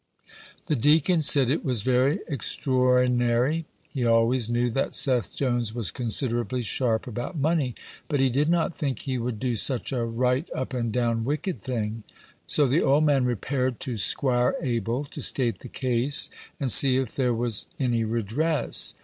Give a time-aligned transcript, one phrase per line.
[0.65, 6.63] The deacon said "it was very extraor'nary: he always knew that Seth Jones was considerably
[6.63, 7.75] sharp about money,
[8.07, 11.59] but he did not think he would do such a right up and down wicked
[11.59, 12.01] thing."
[12.47, 17.15] So the old man repaired to 'Squire Abel to state the case, and see if
[17.15, 18.95] there was any redress.